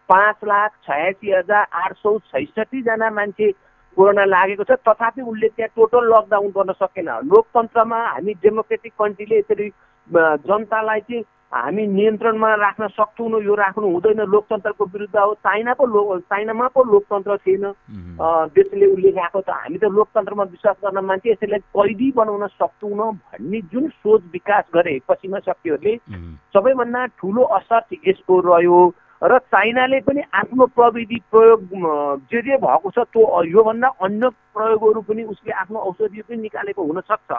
पाँच 0.09 0.37
लाख 0.49 0.71
छयासी 0.87 1.31
हजार 1.31 1.63
आठ 1.83 1.93
सौ 2.01 2.17
छैसठीजना 2.33 3.09
मान्छे 3.11 3.51
कोरोना 3.97 4.25
लागेको 4.25 4.63
छ। 4.63 4.81
तथापि 4.81 5.21
उसले 5.21 5.47
त्यहाँ 5.55 5.73
टोटल 5.77 6.03
लकडाउन 6.13 6.49
गर्न 6.57 6.71
सकेन। 6.81 7.09
लोकतन्त्रमा 7.29 7.99
हामी 8.07 8.33
डेमोक्रेटिक 8.41 8.93
कन्ट्रीले 8.97 9.37
यसरी 9.39 9.67
जनतालाई 10.41 10.99
चाहिँ 11.05 11.23
हामी 11.47 11.85
नियन्त्रणमा 11.87 12.49
राख्न 12.59 12.87
सक्छौँ 12.91 13.41
यो 13.41 13.53
राख्नु 13.55 13.87
हुँदैन। 13.87 14.21
लोकतन्त्रको 14.27 14.85
विरुद्ध 14.85 15.15
हो। 15.15 15.33
चाइना 15.47 15.73
पो 15.79 15.85
लो 15.87 16.19
चाइनामा 16.27 16.67
पो 16.75 16.83
लोकतन्त्र 16.83 17.37
थिएन। 17.39 17.65
देशले 18.51 18.85
उसले 18.91 19.09
राखेको 19.15 19.41
त 19.41 19.49
हामी 19.49 19.77
त 19.79 19.83
लोकतन्त्रमा 19.87 20.43
विश्वास 20.43 20.75
गर्न 20.83 20.99
मान्छे 21.07 21.31
यसैलाई 21.31 21.59
कैदी 21.71 22.11
बनाउन 22.19 22.47
सक्छौँ 22.51 23.11
भन्ने 23.15 23.61
जुन 23.71 23.87
सोच 23.95 24.21
विकास 24.33 24.63
गरे 24.75 24.99
पश्चिमा 25.07 25.39
शक्तिहरूले 25.47 25.95
सबैभन्दा 26.51 27.05
ठुलो 27.15 27.43
असर 27.57 27.81
यसको 27.95 28.39
रह्यो। 28.43 28.79
र 29.23 29.37
चाइनाले 29.49 29.99
पनि 30.05 30.21
आफ्नो 30.33 30.65
प्रविधि 30.77 31.19
प्रयोग 31.31 31.61
जे 32.29 32.41
जे 32.41 32.57
भएको 32.57 32.89
छ 32.91 33.05
त्यो 33.09 33.43
योभन्दा 33.45 33.87
अन्य 34.05 34.29
प्रयोगहरू 34.53 35.01
पनि 35.01 35.23
उसले 35.33 35.51
आफ्नो 35.57 35.79
औषधि 35.79 36.21
पनि 36.21 36.37
निकालेको 36.41 36.83
हुनसक्छ। 36.83 37.31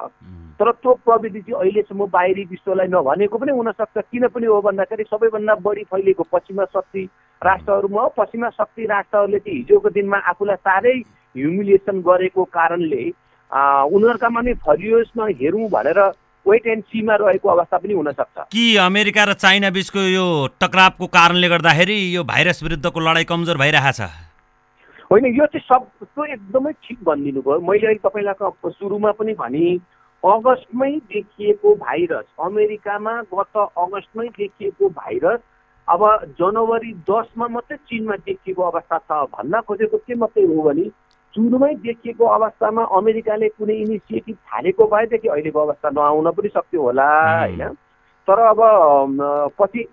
तर 0.59 0.71
त्यो 0.73 0.93
प्रविधि 1.07 1.41
चाहिँ 1.41 1.61
अहिलेसम्म 1.61 2.07
बाहिरी 2.11 2.45
विश्वलाई 2.51 2.87
नभनेको 2.91 3.39
पनि 3.39 3.53
हुनसक्छ। 3.53 3.99
किन 4.11 4.27
पनि 4.27 4.47
हो 4.47 4.61
भन्दाखेरि 4.61 5.05
सबैभन्दा 5.05 5.55
बढी 5.63 5.85
फैलिएको 5.87 6.27
पश्चिमा 6.33 6.65
शक्ति 6.75 7.09
राष्ट्रहरूमा 7.43 8.07
पश्चिमा 8.19 8.49
शक्ति 8.59 8.87
राष्ट्रहरूले 8.87 9.39
चाहिँ 9.39 9.59
हिजोको 9.59 9.91
दिनमा 9.91 10.19
आफूलाई 10.35 10.57
साह्रै 10.59 10.97
ह्युमिलिएसन 11.35 12.01
गरेको 12.03 12.45
कारणले 12.59 13.03
उनीहरूका 13.95 14.29
पनि 14.29 14.55
फलियोस् 14.67 15.15
न 15.19 15.31
हेरौँ 15.39 15.69
भनेर 15.71 16.01
वेट 16.49 16.67
एन्ड 16.67 16.85
सीमा 16.85 17.15
रहेको 17.21 17.49
अवस्था 17.49 17.79
पनि 17.79 17.95
हुनसक्छ। 17.95 18.47
कि 18.53 18.65
अमेरिका 18.85 19.25
र 19.25 19.33
चाइना 19.35 19.71
बिचको 19.71 20.01
यो 20.01 20.27
टक्रावको 20.61 21.07
कारणले 21.19 21.49
गर्दाखेरि 21.49 21.99
यो 22.17 22.25
भाइरस 22.25 22.63
विरुद्धको 22.63 23.01
लडाइँ 23.01 23.25
कमजोर 23.25 23.57
भइरहेको 23.59 23.93
छ 23.99 24.11
होइन 25.11 25.27
यो 25.35 25.47
चाहिँ 25.47 25.67
सब 25.67 25.87
त्यो 26.05 26.25
एकदमै 26.25 26.73
ठिक 26.85 26.99
भनिदिनु 27.05 27.41
भयो 27.41 27.61
मैले 27.69 27.87
अहिले 27.87 28.03
तपाईँलाई 28.09 28.73
सुरुमा 28.73 29.13
पनि 29.21 29.35
भने 29.35 29.69
अगस्तमै 30.23 30.91
देखिएको 31.13 31.75
भाइरस 31.83 32.25
अमेरिकामा 32.45 33.13
गत 33.35 33.57
अगस्तमै 33.57 34.27
देखिएको 34.39 34.89
भाइरस 34.99 35.41
अब 35.89 36.03
जनवरी 36.41 36.93
दसमा 37.11 37.47
मात्रै 37.49 37.77
चिनमा 37.89 38.17
देखिएको 38.27 38.63
अवस्था 38.63 38.99
छ 38.99 39.21
भन्न 39.37 39.61
खोजेको 39.69 39.97
के 39.97 40.15
मात्रै 40.15 40.45
हो 40.45 40.63
भने 40.63 40.87
सुरुमै 41.39 41.75
देखिएको 41.87 42.25
अवस्थामा 42.27 42.83
अमेरिकाले 42.99 43.49
कुनै 43.55 43.75
इनिसिएटिभ 43.87 44.37
थालेको 44.51 44.85
भएदेखि 44.91 45.29
अहिलेको 45.31 45.59
अवस्था 45.61 45.89
नआउन 45.95 46.31
पनि 46.35 46.49
सक्थ्यो 46.51 46.83
होला 46.83 47.07
होइन? 47.39 47.63
तर 48.29 48.39
अब 48.43 48.61
पछि 49.55 49.85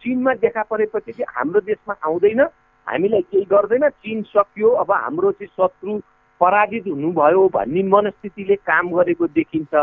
चिनमा 0.00 0.32
देखा 0.40 0.62
परेपछि 0.70 1.12
चाहिँ 1.12 1.28
हाम्रो 1.36 1.60
देशमा 1.60 1.94
आउँदैन। 2.00 2.40
हामीलाई 2.86 3.22
केही 3.28 3.44
गर्दैन। 3.52 3.88
चिन 4.00 4.22
सकियो। 4.32 4.68
अब 4.80 4.92
हाम्रो 4.92 5.32
चाहिँ 5.36 5.52
शत्रु 5.52 6.00
पराजित 6.40 6.86
हुनुभयो 6.88 7.42
भन्ने 7.52 7.82
मनस्थितिले 7.92 8.56
काम 8.64 8.88
गरेको 8.96 9.26
देखिन्छ। 9.36 9.74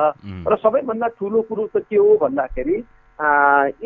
र 0.50 0.56
सबैभन्दा 0.58 1.08
ठुलो 1.22 1.42
कुरो 1.46 1.70
त 1.70 1.86
के 1.86 1.98
हो 2.02 2.18
भन्दाखेरि 2.18 2.78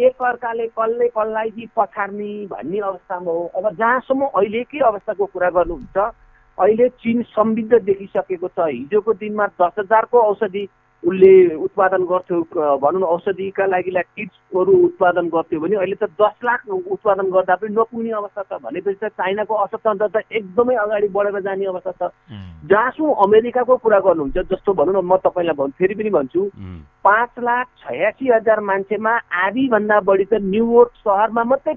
एक 0.08 0.24
अर्काले 0.24 0.67
कसले 0.72 1.08
कसलाई 1.12 1.67
पछार्ने 1.75 2.32
भन्ने 2.48 2.79
अवस्थामा 2.79 3.32
हो। 3.32 3.44
अब 3.58 3.75
जहाँसम्म 3.75 4.32
अहिलेकै 4.32 4.79
अवस्थाको 4.88 5.25
कुरा 5.36 5.50
गर्नुहुन्छ 5.51 5.98
अहिले 6.58 6.90
चिन 7.02 7.22
समृद्ध 7.36 7.74
देखिसकेको 7.86 8.48
छ। 8.48 8.68
हिजोको 8.68 9.14
दिनमा 9.14 9.46
दस 9.62 9.74
हजारको 9.80 10.18
औषधि 10.20 10.68
उसले 11.04 11.56
उत्पादन 11.56 12.04
गर्थ्यो 12.10 12.38
भनौँ 12.82 13.00
न 13.00 13.04
औषधिका 13.06 13.66
लागि 13.66 13.92
किट्सहरू 14.18 14.74
उत्पादन 14.86 15.28
गर्थ्यो 15.30 15.60
भने 15.62 15.76
अहिले 15.78 15.96
त 15.96 16.10
दस 16.18 16.42
लाख 16.44 16.66
उत्पादन 16.68 17.30
गर्दा 17.32 17.56
पनि 17.62 17.70
नपुग्ने 17.78 18.12
अवस्था 18.18 18.42
छ। 18.42 18.62
भनेपछि 18.66 18.98
त 19.06 19.14
चाइनाको 19.14 19.54
अर्थतन्त्र 19.54 20.08
त 20.10 20.26
एकदमै 20.34 20.76
अगाडि 20.76 21.08
बढेर 21.14 21.40
जाने 21.46 21.66
अवस्था 21.70 21.92
छ। 21.92 22.10
जहाँसम्म 22.66 23.14
अमेरिकाको 23.14 23.78
कुरा 23.78 24.00
गर्नुहुन्छ 24.10 24.38
जस्तो 24.50 24.74
भनौँ 24.74 24.98
न 24.98 25.06
म 25.06 25.22
तपाईँलाई 25.22 25.56
भन्छु 25.62 25.78
फेरि 25.78 25.96
पनि 26.02 26.10
भन्छु। 26.18 26.42
पाँच 27.06 27.32
लाख 27.46 27.66
छयासी 27.86 28.26
हजार 28.34 28.60
मान्छेमा 28.66 29.14
आधीभन्दा 29.46 30.00
बढी 30.02 30.26
त 30.26 30.42
न्युयोर्क 30.42 30.92
सहरमा 31.06 31.44
मात्रै 31.46 31.74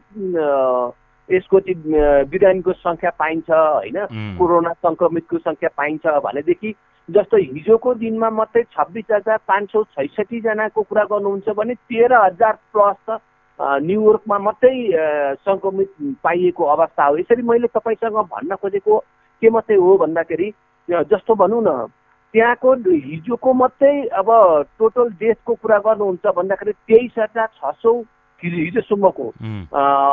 यसको 1.31 1.61
चाहिँ 1.61 2.27
बिरामीको 2.31 2.73
सङ्ख्या 2.73 3.11
पाइन्छ 3.19 3.51
होइन? 3.51 3.99
कोरोना 4.39 4.73
सङ्क्रमितको 4.85 5.39
सङ्ख्या 5.39 5.71
पाइन्छ 5.77 6.07
भनेदेखि 6.25 6.75
जस्तो 7.09 7.37
हिजोको 7.37 7.95
दिनमा 7.95 8.31
मात्रै 8.31 8.63
छब्बिस 8.75 9.05
हजार 9.13 9.39
पाँच 9.49 9.71
सौ 9.73 9.83
छैसठीजनाको 9.95 10.83
कुरा 10.83 11.05
गर्नुहुन्छ 11.11 11.49
भने 11.59 11.75
तेह्र 11.91 12.15
हजार 12.25 12.59
प्लस 12.73 12.97
त 13.09 13.19
न्युयोर्कमा 13.61 14.39
मात्रै 14.39 14.75
सङ्क्रमित 15.45 15.91
पाइएको 16.25 16.65
अवस्था 16.75 17.07
हो। 17.07 17.17
यसरी 17.19 17.43
मैले 17.43 17.69
तपाईँसँग 17.77 18.17
भन्न 18.35 18.57
खोजेको 18.63 18.99
के 19.43 19.51
मात्रै 19.51 19.77
हो 19.77 19.97
भन्दाखेरि 20.03 20.49
जस्तो 20.89 21.35
भनौँ 21.35 21.63
न 21.67 21.71
त्यहाँको 22.35 22.73
हिजोको 22.89 23.53
मात्रै 23.55 23.93
अब 24.21 24.29
टोटल 24.79 25.11
देशको 25.19 25.55
कुरा 25.55 25.79
गर्नुहुन्छ 25.87 26.27
भन्दाखेरि 26.37 26.73
तेइस 26.89 27.15
हजार 27.19 27.49
छ 27.59 27.75
सौ 27.83 27.93
हिजोसम्मको 28.45 29.27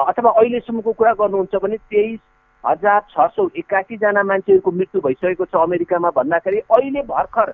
अथवा 0.09 0.31
अहिलेसम्मको 0.31 0.91
कुरा 0.93 1.13
गर्नुहुन्छ 1.19 1.55
भने 1.63 1.77
तेइस 1.77 2.19
हजार 2.63 3.01
छ 3.11 3.27
सौ 3.35 3.47
एकासीजना 3.57 4.23
मान्छेहरूको 4.23 4.71
मृत्यु 4.71 5.01
भइसकेको 5.01 5.45
छ 5.45 5.55
अमेरिकामा 5.61 6.09
भन्दाखेरि 6.15 6.59
अहिले 6.59 7.01
भर्खर 7.07 7.53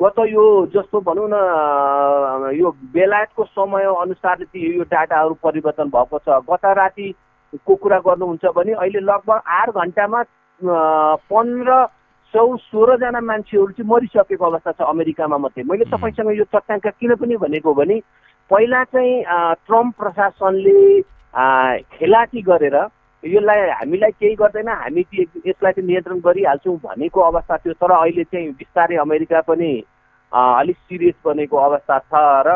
गत 0.00 0.18
यो 0.28 0.44
जस्तो 0.74 1.00
भनौँ 1.00 1.28
न 1.32 2.50
यो 2.54 2.70
बेलायतको 2.92 3.44
समय 3.44 3.84
अनुसार 3.84 4.46
यो 4.56 4.82
डाटाहरू 4.90 5.34
परिवर्तन 5.42 5.88
भएको 5.90 6.18
छ। 6.18 6.38
गत 6.50 6.64
रातिको 6.78 7.74
कुरा 7.74 7.98
गर्नुहुन्छ 7.98 8.44
भने 8.56 8.72
अहिले 8.74 9.00
लगभग 9.00 9.40
आठ 9.58 9.70
घन्टामा 9.70 10.22
पन्ध्र 11.26 11.84
सौ 12.34 12.44
सोह्रजना 12.56 13.20
मान्छेहरू 13.20 13.72
चाहिँ 13.72 13.88
मरिसकेको 13.90 14.44
अवस्था 14.44 14.72
छ 14.72 14.86
अमेरिकामा 14.88 15.38
मात्रै। 15.38 15.64
मैले 15.64 15.84
तपाईँसँग 15.90 16.30
यो 16.38 16.44
चट्याङ्क 16.54 16.86
किन 16.86 17.14
पनि 17.14 17.36
भनेको 17.36 17.74
भने 17.74 17.98
पहिला 18.50 18.82
चाहिँ 18.84 19.22
ट्रम्प 19.66 19.94
प्रशासनले 19.98 21.00
खेलाटी 21.92 22.40
गरेर 22.42 22.76
यसलाई 23.22 23.68
हामीलाई 23.70 24.10
केही 24.10 24.34
गर्दैन 24.34 24.68
हामी 24.68 25.04
यसलाई 25.10 25.72
चाहिँ 25.72 25.86
नियन्त्रण 25.86 26.18
गरिहाल्छौँ 26.18 26.76
भनेको 26.84 27.20
अवस्था 27.20 27.56
थियो 27.56 27.74
तर 27.74 27.92
अहिले 27.92 28.24
चाहिँ 28.24 28.50
बिस्तारै 28.52 28.96
अमेरिका 28.96 29.40
पनि 29.48 29.72
अलिक 30.32 30.76
सिरियस 30.78 31.14
बनेको 31.24 31.56
अवस्था 31.58 31.98
छ 31.98 32.22
र 32.46 32.50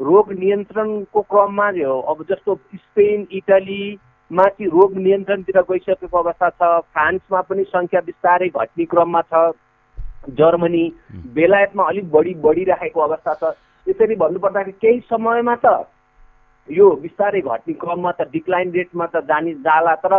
रोग 0.00 0.32
नियन्त्रणको 0.32 1.20
क्रममा 1.22 1.68
अब 2.12 2.24
जस्तो 2.30 2.54
स्पेन 2.74 3.26
इटलीमा 3.32 4.44
चाहिँ 4.48 4.70
रोग 4.70 4.96
नियन्त्रणतिर 4.98 5.60
गइसकेको 5.70 6.18
अवस्था 6.18 6.48
छ 6.50 6.72
फ्रान्समा 6.94 7.40
पनि 7.50 7.64
सङ्ख्या 7.68 8.00
बिस्तारै 8.00 8.48
घट्ने 8.48 8.84
क्रममा 8.84 9.22
छ 9.32 9.44
जर्मनी 10.38 10.84
बेलायतमा 11.34 11.84
अलिक 11.88 12.10
बढी 12.10 12.34
बढिराखेको 12.42 13.00
अवस्था 13.00 13.34
छ। 13.34 13.54
यसरी 13.88 14.14
भन्नुपर्दाखेरि 14.14 14.78
केही 14.80 15.00
समयमा 15.10 15.54
त 15.64 15.74
यो 16.68 16.86
बिस्तारै 16.96 17.40
घट्ने 17.42 17.74
क्रममा 17.74 18.12
त 18.12 18.26
डिक्लाइन 18.30 18.72
रेटमा 18.72 19.06
त 19.06 19.22
जाने 19.24 19.52
जाला 19.62 19.94
तर 20.02 20.14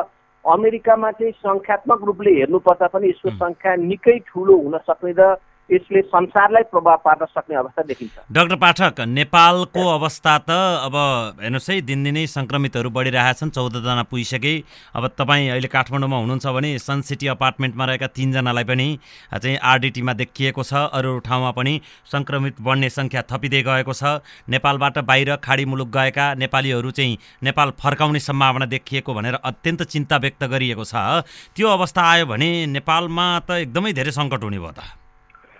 अमेरिकामा 0.45 1.11
चाहिँ 1.11 1.31
सङ्ख्यात्मक 1.39 2.03
रूपले 2.03 2.31
हेर्नुपर्दा 2.33 2.87
पनि 2.87 3.09
यसको 3.09 3.29
सङ्ख्या 3.35 3.75
निकै 3.83 4.17
ठुलो 4.27 4.55
हुन 4.57 4.77
सक्ने 4.87 5.13
र 5.19 5.35
यसले 5.69 6.01
संसारलाई 6.01 6.63
प्रभाव 6.71 6.97
पार्न 7.05 7.25
सक्ने 7.27 7.55
अवस्था 7.55 7.81
देखिन्छ। 7.83 8.13
डाक्टर 8.31 8.55
पाठक 8.55 8.99
नेपालको 9.09 9.83
अवस्था 9.89 10.37
त 10.47 10.49
अब 10.87 10.95
हेर्नुहोस् 11.41 11.69
है 11.69 11.75
दिनदिनै 11.83 12.25
सङ्क्रमितहरू 12.27 12.89
बढिरहेछन् 12.89 13.51
चौधजना 13.51 14.03
पुगिसके। 14.07 14.53
अब 14.95 15.07
तपाईँ 15.19 15.49
अहिले 15.49 15.67
काठमाडौँमा 15.67 16.17
हुनुहुन्छ 16.17 16.47
भने 16.47 16.71
सन 16.79 17.01
सिटी 17.03 17.27
अपार्टमेन्टमा 17.27 17.85
रहेका 17.85 18.07
तिनजनालाई 18.15 18.63
पनि 18.63 18.87
चाहिँ 19.33 19.57
आरडिटीमा 19.59 20.13
देखिएको 20.13 20.63
छ। 20.63 20.73
अरू 20.87 21.19
ठाउँमा 21.27 21.51
पनि 21.51 21.73
सङ्क्रमित 22.07 22.61
बढ्ने 22.63 22.89
सङ्ख्या 22.89 23.21
थपिँदै 23.27 23.61
गएको 23.67 23.93
छ। 23.93 24.23
नेपालबाट 24.47 24.97
बाहिर 25.03 25.35
खाडी 25.43 25.65
मुलुक 25.67 25.89
गएका 25.91 26.25
नेपालीहरू 26.39 26.91
चाहिँ 26.91 27.43
नेपाल 27.43 27.71
फर्काउने 27.75 28.19
सम्भावना 28.23 28.65
देखिएको 28.71 29.13
भनेर 29.13 29.35
अत्यन्त 29.43 29.83
चिन्ता 29.83 30.17
व्यक्त 30.17 30.43
गरिएको 30.47 30.83
छ। 30.83 31.27
त्यो 31.55 31.67
अवस्था 31.67 32.01
आयो 32.07 32.25
भने 32.25 32.49
नेपालमा 32.71 33.27
त 33.43 33.67
एकदमै 33.67 33.91
धेरै 33.93 34.11
सङ्कट 34.15 34.43
हुने 34.43 34.59
भयो 34.59 34.71
त। 34.71 35.06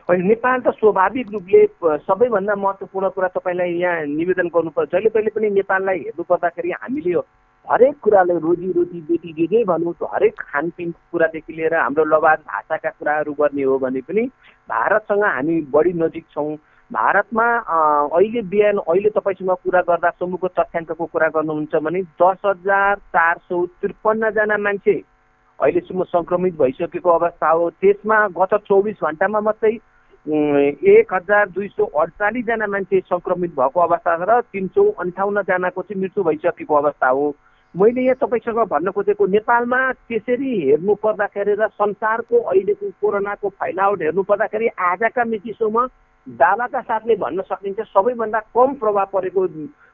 होइन 0.10 0.22
नेपाल 0.28 0.62
त 0.64 0.72
स्वाभाविक 0.72 1.32
रूपले 1.32 1.66
सबैभन्दा 2.00 2.56
महत्त्वपूर्ण 2.56 3.08
कुरा 3.12 3.28
तपाईँलाई 3.28 3.72
यहाँ 3.76 4.06
निवेदन 4.08 4.48
गर्नुपर्छ। 4.56 4.92
जहिले 4.92 5.10
पहिले 5.12 5.30
पनि 5.36 5.50
नेपाललाई 5.52 6.00
हेर्नु 6.00 6.24
पर्दाखेरि 6.24 6.72
हामीले 6.72 7.12
हरेक 7.68 7.96
कुराले 8.00 8.38
रोजीरोटी 8.40 9.00
बेटी 9.04 9.34
जे 9.36 9.48
जे 9.52 9.64
भनौँ 9.68 9.94
हरेक 10.14 10.40
खानपिनको 10.40 11.00
कुरादेखि 11.12 11.54
लिएर 11.54 11.76
हाम्रो 11.76 12.04
लवाद 12.08 12.40
भाषाका 12.48 12.90
कुराहरू 12.90 13.34
गर्ने 13.36 13.64
हो 13.68 13.78
भने 13.84 14.02
पनि 14.08 14.24
भारतसँग 14.72 15.24
हामी 15.26 15.60
बढी 15.76 15.94
नजिक 16.00 16.26
छौँ। 16.32 16.56
भारतमा 16.92 17.48
अहिले 18.16 18.42
बिहान 18.48 18.78
अहिले 18.88 19.10
तपाईँसँग 19.12 19.52
कुरा 19.60 19.82
गर्दा 19.92 20.10
समूहको 20.24 20.48
तथ्याङ्कको 20.56 21.06
कुरा 21.12 21.28
गर्नुहुन्छ 21.36 21.84
भने 21.84 22.02
दस 22.16 22.40
हजार 22.46 22.96
चार 23.12 23.36
सौ 23.44 23.66
त्रिपन्नजना 23.84 24.58
मान्छे 24.64 24.96
अहिलेसम्म 25.60 26.04
सङ्क्रमित 26.16 26.58
भइसकेको 26.58 27.10
अवस्था 27.12 27.50
हो। 27.52 27.70
त्यसमा 27.84 28.18
गत 28.40 28.54
चौबिस 28.72 29.04
घन्टामा 29.04 29.40
मात्रै 29.52 29.76
एक 30.28 31.14
हजार 31.14 31.50
दुई 31.50 31.68
सौ 31.68 31.86
अडचालिसजना 31.86 32.68
मान्छे 32.68 33.00
सङ्क्रमित 33.02 33.52
भएको 33.56 33.80
अवस्था 33.80 34.16
छ 34.18 34.28
र 34.30 34.40
तिन 34.52 34.68
सौ 34.76 34.84
अन्ठाउन्नजनाको 35.00 35.82
चाहिँ 35.82 36.02
मृत्यु 36.02 36.24
भइसकेको 36.24 36.76
अवस्था 36.76 37.10
हो। 37.10 37.34
मैले 37.76 38.02
यहाँ 38.02 38.16
तपाईँसँग 38.22 38.60
भन्न 38.68 38.92
खोजेको 38.92 39.26
नेपालमा 39.28 39.80
त्यसरी 39.94 40.52
हेर्नु 40.62 40.96
पर्दाखेरि 41.00 41.54
र 41.56 41.68
संसारको 41.80 42.38
अहिलेको 42.44 42.90
कोरोनाको 43.02 43.50
फैलावट 43.56 44.02
हेर्नु 44.02 44.24
पर्दाखेरि 44.28 44.68
आजका 44.68 45.24
मितिसम्म 45.24 45.86
दावाका 46.28 46.82
साथले 46.82 47.16
भन्न 47.16 47.42
सकिन्छ 47.48 47.80
सबैभन्दा 47.88 48.40
कम 48.52 48.74
प्रभाव 48.84 49.08
परेको 49.14 49.48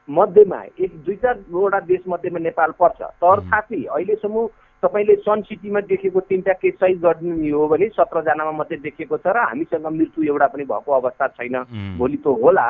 मध्येमा 0.08 0.60
एक 0.82 0.92
दुई 1.04 1.16
चारवटा 1.22 1.80
देशमध्येमा 1.86 2.38
नेपाल 2.42 2.70
पर्छ। 2.80 3.00
तथापि 3.22 3.84
अहिलेसम्म 3.86 4.46
तपाईँले 4.84 5.14
सन 5.24 5.40
सिटीमा 5.48 5.80
देखेको 5.88 6.20
तिनवटा 6.20 6.52
केस 6.60 6.74
सही 6.80 6.94
गर्ने 7.00 7.50
हो 7.50 7.66
भने 7.68 7.88
सत्रजनामा 7.96 8.52
मात्रै 8.60 8.78
देखेको 8.84 9.16
छ 9.16 9.32
र 9.32 9.38
हामीसँग 9.48 9.86
मृत्यु 9.88 10.24
एउटा 10.28 10.46
पनि 10.52 10.64
भएको 10.68 10.92
अवस्था 10.92 11.26
छैन। 11.40 11.56
भोलि 11.98 12.18
त 12.20 12.26
होला। 12.44 12.66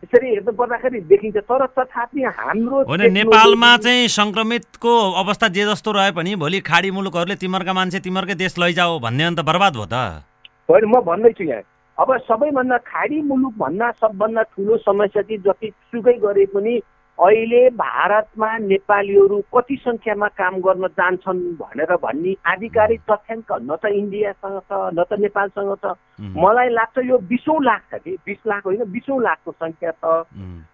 त्यसरी 0.00 0.28
हेर्नु 0.34 0.52
पर्दाखेरि 0.56 1.00
देखिन्छ 1.12 1.36
तर 1.44 1.66
तथापि 1.76 2.22
हाम्रो 2.40 2.84
नेपालमा 2.88 3.76
चाहिँ 3.84 4.08
सङ्क्रमितको 4.08 4.94
अवस्था 5.22 5.48
जे 5.54 5.64
जस्तो 5.68 5.92
रहे 5.92 6.10
पनि 6.16 6.34
भोलि 6.42 6.60
खाडी 6.64 6.90
मुलुकहरूले 6.96 7.36
तिमीहरूका 7.36 7.72
मान्छे 7.76 8.00
तिमीहरूकै 8.00 8.34
देश 8.40 8.58
लैजाऊ 8.58 8.98
भन्ने 9.04 9.24
अन्त 9.24 9.40
बर्बाद 9.44 9.76
भयो 9.76 9.86
त। 9.92 10.24
होइन 10.70 10.84
म 10.88 11.00
भन्दैछु 11.04 11.44
यहाँ। 11.44 11.62
अब 11.98 12.08
सबैभन्दा 12.24 12.76
खाडी 12.88 13.20
मुलुक 13.28 13.54
भन्दा 13.60 13.90
सबभन्दा 14.00 14.42
ठुलो 14.56 14.76
समस्या 14.80 15.22
चाहिँ 15.22 15.42
जतिसुकै 15.44 16.16
गरे 16.24 16.46
पनि 16.54 16.74
अहिले 17.20 17.68
भारतमा 17.76 18.48
नेपालीहरू 18.58 19.40
कति 19.54 19.76
सङ्ख्यामा 19.76 20.28
काम 20.40 20.54
गर्न 20.60 20.86
जान्छन् 20.88 21.40
भनेर 21.60 21.92
भन्ने 21.96 22.34
आधिकारिक 22.46 23.00
तथ्याङ्क 23.10 23.52
न 23.52 23.76
त 23.76 23.92
इन्डियासँग 23.92 24.58
छ 24.64 24.72
न 24.96 25.04
त 25.04 25.20
नेपालसँग 25.20 25.74
छ। 25.84 25.92
मलाई 26.36 26.68
लाग्छ 26.68 27.04
यो 27.04 27.18
बिसौँ 27.28 27.58
लाख 27.62 27.82
छ 27.92 28.00
कि? 28.00 28.16
बिस 28.26 28.40
लाख 28.46 28.66
होइन 28.66 28.84
बिसौँ 28.88 29.20
लाखको 29.20 29.52
सङ्ख्या 29.52 29.92
छ। 29.92 30.24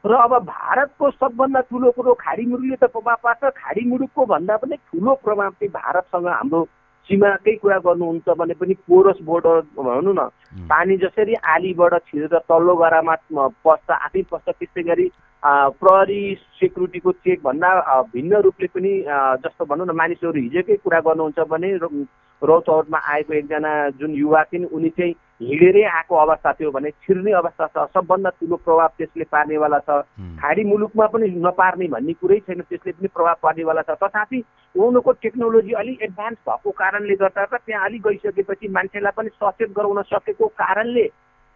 र 0.06 0.14
अब 0.14 0.38
भारतको 0.46 1.10
सबभन्दा 1.10 1.60
ठुलो 1.66 1.90
कुरो 1.90 2.14
खाडी 2.14 2.46
मुलुकले 2.46 2.76
त 2.76 2.90
प्रभाव 2.94 3.18
पार्छ। 3.22 3.42
खाडी 3.58 3.88
मुलुकको 3.90 4.26
भन्दा 4.26 4.56
पनि 4.56 4.76
ठुलो 4.86 5.14
प्रभाव 5.24 5.50
चाहिँ 5.50 5.72
भारतसँग 5.72 6.28
हाम्रो 6.28 6.64
सीमाकै 7.10 7.54
कुरा 7.62 7.78
गर्नुहुन्छ 7.78 8.28
भने 8.38 8.54
पनि 8.54 8.74
पोरस 8.86 9.18
बोर्डर 9.22 9.60
भनौँ 9.78 10.14
न 10.14 10.30
पानी 10.66 10.96
जसरी 10.98 11.34
आलीबाट 11.54 11.94
छिरेर 12.06 12.38
तल्लो 12.50 12.74
गरामा 12.76 13.14
पस्छ 13.62 13.90
आफै 13.90 14.22
पस्छ 14.30 14.46
त्यस्तै 14.48 14.82
गरी 14.82 15.06
प्रहरी 15.44 16.22
सेक्युरिटीको 16.60 17.12
चेक 17.12 17.42
भन्दा 17.42 18.00
भिन्न 18.12 18.40
रूपले 18.42 18.66
पनि 18.66 18.92
जस्तो 19.44 19.64
भनौँ 19.64 19.86
न 19.86 19.96
मानिसहरू 19.96 20.40
हिजोकै 20.40 20.76
कुरा 20.84 21.00
गर्नुहुन्छ 21.00 21.48
भने 21.50 21.72
रौतहटमा 22.42 22.98
आएको 23.12 23.32
एकजना 23.34 23.72
जुन 24.00 24.14
युवा 24.14 24.42
थिइन् 24.44 24.64
उनी 24.66 24.88
चाहिँ 24.96 25.14
हिँडेरै 25.42 25.82
आएको 25.84 26.14
अवस्था 26.16 26.52
थियो 26.52 26.70
भने 26.70 26.90
छिर्ने 26.90 27.32
अवस्था 27.32 27.66
छ। 27.66 27.86
सबभन्दा 27.94 28.30
ठुलो 28.40 28.56
प्रभाव 28.56 28.88
त्यसले 28.98 29.24
पार्नेवाला 29.24 29.78
छ। 29.78 30.00
खाडी 30.40 30.64
मुलुकमा 30.64 31.06
पनि 31.12 31.28
नपार्ने 31.44 31.88
भन्ने 31.88 32.12
कुरै 32.20 32.38
छैन 32.46 32.60
त्यसले 32.60 32.92
पनि 32.92 33.08
प्रभाव 33.08 33.34
पार्नेवाला 33.42 33.82
छ। 33.82 33.96
तथापि 34.02 34.42
उनीहरूको 34.74 35.12
टेक्नोलोजी 35.22 35.72
अलिक 35.72 36.02
एडभान्स 36.02 36.38
भएको 36.48 36.70
कारणले 36.70 37.14
गर्दा 37.16 37.42
र 37.44 37.56
त्यहाँ 37.56 37.84
अलिक 37.84 38.02
गइसकेपछि 38.06 38.68
मान्छेलाई 38.68 39.12
पनि 39.16 39.28
सचेत 39.36 39.70
गराउन 39.76 40.02
सकेको 40.12 40.46
कारणले 40.60 41.06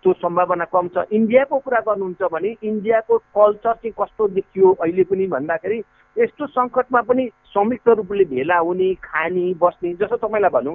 त्यो 0.02 0.12
सम्भावना 0.12 0.64
कम 0.64 0.88
छ। 0.88 1.04
इन्डियाको 1.12 1.59
कुरा 1.59 1.80
गर्नुहुन्छ 1.80 2.23
भने 2.33 2.54
इन्डियाको 2.62 3.19
कल्चर 3.37 3.73
चाहिँ 3.75 3.92
कस्तो 4.00 4.28
देखियो 4.28 4.73
अहिले 4.80 5.04
पनि 5.04 5.26
भन्दाखेरि 5.26 5.78
यस्तो 6.16 6.47
सङ्कटमा 6.49 7.00
पनि 7.02 7.28
संयुक्त 7.47 7.88
रूपले 7.99 8.25
भेला 8.25 8.57
हुने 8.59 8.95
खाने 9.04 9.45
बस्ने 9.61 9.92
जस्तो 9.95 10.16
तपाईँलाई 10.16 10.50
भनौँ 10.50 10.75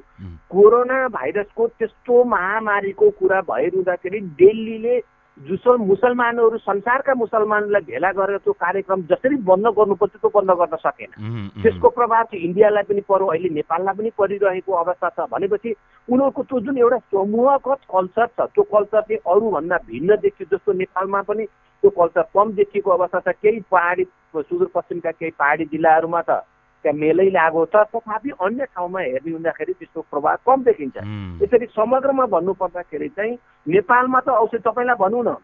कोरोना 0.50 1.08
भाइरसको 1.10 1.68
त्यस्तो 1.68 2.24
महामारीको 2.24 3.10
कुरा 3.20 3.42
भइरहँदाखेरि 3.50 4.20
दिल्लीले 4.40 4.98
जुसल 5.38 5.78
मुसलमानहरू 5.78 6.58
संसारका 6.58 7.14
मुसलमानलाई 7.14 7.82
भेला 7.82 8.12
गरेर 8.12 8.38
त्यो 8.38 8.54
कार्यक्रम 8.56 9.02
जसरी 9.12 9.36
बन्द 9.44 9.68
गर्नुपर्छ 9.76 10.14
त्यो 10.16 10.30
बन्द 10.32 10.52
गर्न 10.60 10.76
सकेन। 10.80 11.12
त्यसको 11.60 11.90
प्रभाव 11.90 12.24
चाहिँ 12.24 12.44
इन्डियालाई 12.46 12.84
पनि 12.88 13.02
पर्यो 13.04 13.28
अहिले 13.28 13.50
नेपाललाई 13.52 13.96
पनि 13.96 14.10
परिरहेको 14.16 14.72
अवस्था 14.74 15.10
छ 15.10 15.28
भनेपछि 15.28 15.76
उनीहरूको 16.08 16.44
त्यो 16.44 16.60
जुन 16.66 16.78
एउटा 16.78 16.98
समूहगत 17.12 17.80
कल्चर 17.92 18.28
छ 18.32 18.48
त्यो 18.56 18.64
कल्चर 18.64 19.02
चाहिँ 19.02 19.20
अरूभन्दा 19.28 19.78
भिन्न 19.92 20.16
देखियो 20.24 20.56
जस्तो 20.56 20.74
नेपालमा 20.74 21.22
पनि 21.28 21.46
त्यो 21.84 21.90
कल्चर 22.00 22.24
कम 22.32 22.52
देखिएको 22.56 22.92
अवस्था 22.92 23.20
छ। 23.20 23.36
केही 23.36 23.60
पहाडी 23.72 24.04
सुदूरपश्चिमका 24.40 25.12
केही 25.12 25.32
पहाडी 25.40 25.66
जिल्लाहरूमा 25.68 26.22
त 26.22 26.44
त्यहाँ 26.86 26.98
मेलै 27.02 27.30
लागो 27.34 27.66
छ। 27.66 27.76
तथापि 27.90 28.30
अन्य 28.38 28.66
ठाउँमा 28.70 29.00
हेर्ने 29.02 29.32
हुँदाखेरि 29.32 29.74
त्यसको 29.74 30.02
प्रभाव 30.14 30.38
कम 30.46 30.64
देखिन्छ। 30.70 30.98
यसरी 31.42 31.66
समग्रमा 31.74 32.26
भन्नु 32.30 32.54
पर्दाखेरि 32.62 33.10
चाहिँ 33.18 33.34
नेपालमा 33.66 34.20
त 34.22 34.30
औषधि 34.30 34.62
तपाईँलाई 34.62 35.02
भनौँ 35.02 35.24
न 35.26 35.36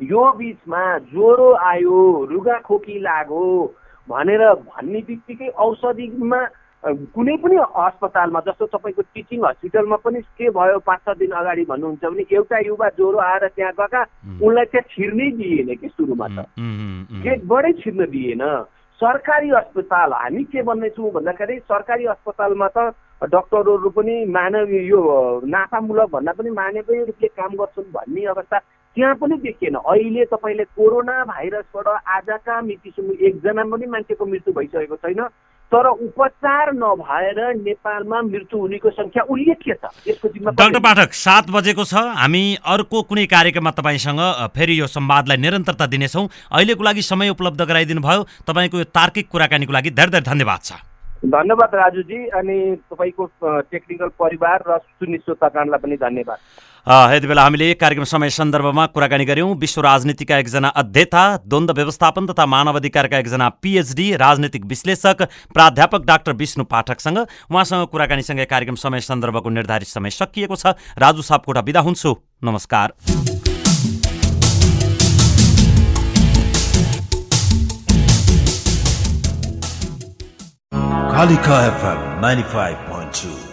यो 0.00 0.22
बिचमा 0.36 0.82
ज्वरो 1.08 1.48
आयो 1.72 1.96
रुगाखोकी 2.30 2.96
लाग्यो 3.00 3.44
भनेर 4.08 4.42
भन्ने 4.68 5.00
बित्तिकै 5.08 5.48
औषधिमा 5.56 6.40
कुनै 6.84 7.34
पनि 7.42 7.56
अस्पतालमा 7.58 8.40
जस्तो 8.46 8.66
तपाईँको 8.70 9.02
टिचिङ 9.10 9.40
हस्पिटलमा 9.42 9.96
पनि 9.98 10.20
के 10.38 10.50
भयो 10.54 10.78
पाँच 10.86 11.00
छ 11.02 11.16
दिन 11.18 11.34
अगाडि 11.34 11.64
भन्नुहुन्छ 11.66 12.04
भने 12.04 12.24
एउटा 12.30 12.58
युवा 12.70 12.88
ज्वरो 12.94 13.18
आएर 13.18 13.46
त्यहाँ 13.58 13.72
गएका 13.74 14.02
उनलाई 14.38 14.64
त्यहाँ 14.70 14.88
छिर्नै 14.94 15.30
दिएन 15.34 15.74
कि 15.74 15.88
सुरुमा 15.90 16.28
त। 16.30 16.46
गेटबाटै 17.26 17.72
छिर्न 17.82 18.06
दिएन। 18.06 18.44
सरकारी 19.00 19.50
अस्पताल 19.56 20.12
हामी 20.12 20.42
के 20.44 20.62
भन्दैछौँ 20.62 21.10
भन्दाखेरि 21.12 21.58
सरकारी 21.70 22.04
अस्पतालमा 22.12 22.68
त 22.76 22.78
डक्टरहरू 23.30 23.90
पनि 23.94 24.14
मानव 24.26 24.70
यो 24.74 25.00
नाफामूलक 25.46 26.10
भन्दा 26.12 26.32
पनि 26.34 26.50
मानवीय 26.50 27.04
रूपले 27.04 27.28
काम 27.30 27.54
गर्छन् 27.60 27.92
भन्ने 27.94 28.24
अवस्था 28.34 28.58
त्यहाँ 28.96 29.14
पनि 29.14 29.36
देखिएन। 29.38 29.74
अहिले 29.78 30.24
तपाईँले 30.34 30.64
कोरोना 30.74 31.14
भाइरसबाट 31.30 31.86
आजका 31.86 32.60
मितिसम्म 32.60 33.10
एकजना 33.26 33.62
पनि 33.70 33.86
मान्छेको 33.86 34.26
मृत्यु 34.26 34.54
भइसकेको 34.54 34.96
छैन। 34.96 35.20
तर 35.68 35.86
उपचार 35.86 36.72
नभएर 36.72 37.38
नेपालमा 37.56 38.20
मृत्यु 38.22 38.58
हुनेको 38.58 38.90
सङ्ख्या 38.90 39.22
उल्लेख्य 39.28 39.74
छ। 39.74 39.84
यसको 40.08 40.28
जिम्मा 40.28 40.50
डाक्टर 40.56 40.80
पाठक 40.80 41.12
सात 41.12 41.50
बजेको 41.52 41.84
छ। 41.84 41.94
हामी 42.16 42.42
अर्को 42.64 43.02
कुनै 43.04 43.26
कार्यक्रममा 43.28 43.70
तपाईँसँग 43.76 44.20
फेरि 44.56 44.80
यो 44.80 44.86
संवादलाई 44.88 45.36
निरन्तरता 45.36 45.86
दिनेछौँ। 45.92 46.24
अहिलेको 46.56 46.82
लागि 46.84 47.02
समय 47.04 47.28
उपलब्ध 47.36 47.60
गराइदिनु 47.68 48.00
भयो। 48.00 48.24
तपाईँको 48.48 48.78
यो 48.78 48.84
तार्किक 48.88 49.28
कुराकानीको 49.28 49.72
लागि 49.72 49.90
धेरै 49.92 50.10
धेरै 50.10 50.24
धन्यवाद 50.24 50.60
छ। 50.64 50.72
धन्यवाद 51.36 51.74
राजुजी 51.74 52.18
अनि 52.32 52.56
तपाईँको 52.88 53.24
टेक्निकल 53.68 54.08
परिवार 54.16 54.58
र 54.68 54.78
सुनि 54.78 55.18
श्रोतागणलाई 55.18 55.80
पनि 55.84 55.96
धन्यवाद। 56.00 56.38
यति 56.88 57.26
बेला 57.28 57.42
हामीले 57.42 57.72
कार्यक्रम 57.74 58.04
समय 58.04 58.30
सन्दर्भमा 58.30 58.84
कुराकानी 58.86 59.24
गऱ्यौँ 59.28 59.54
विश्व 59.60 59.80
राजनीतिका 59.82 60.36
एकजना 60.38 60.68
अध्येता 60.82 61.24
द्वन्द्व 61.46 61.74
व्यवस्थापन 61.74 62.26
तथा 62.26 62.46
मानव 62.46 62.76
अधिकारका 62.76 63.18
एकजना 63.18 63.48
पिएचडी 63.62 64.06
राजनीतिक 64.16 64.64
विश्लेषक 64.66 65.22
प्राध्यापक 65.54 66.06
डाक्टर 66.06 66.32
विष्णु 66.40 66.64
पाठकसँग 66.64 67.18
उहाँसँग 67.18 67.86
कुराकानीसँगै 67.92 68.44
कार्यक्रम 68.44 68.76
समय 68.84 69.00
सन्दर्भको 69.00 69.50
निर्धारित 69.50 69.88
समय 69.88 70.10
सकिएको 70.10 70.56
छ 70.56 70.72
राजु 70.98 71.22
सापकोटा 71.22 71.60
बिदा 71.68 71.80
हुन्छु 71.80 72.14
नमस्कार 72.44 72.96
Kalika 81.12 81.56
FM 81.74 82.00
95.2 82.22 83.47